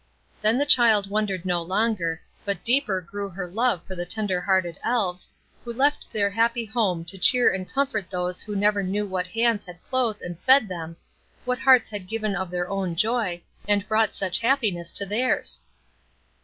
[0.41, 4.79] Then the child wondered no longer, but deeper grew her love for the tender hearted
[4.83, 5.29] Elves,
[5.63, 9.27] who left their own happy home to cheer and comfort those who never knew what
[9.27, 10.97] hands had clothed and fed them,
[11.45, 15.59] what hearts had given of their own joy, and brought such happiness to theirs.